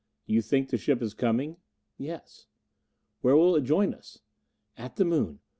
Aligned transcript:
"You 0.25 0.41
think 0.41 0.71
the 0.71 0.79
ship 0.79 0.99
is 0.99 1.13
coming?" 1.13 1.57
"Yes." 1.99 2.47
"Where 3.21 3.35
will 3.35 3.55
it 3.55 3.61
join 3.65 3.93
us?" 3.93 4.17
"At 4.75 4.95
the 4.95 5.05
Moon. 5.05 5.41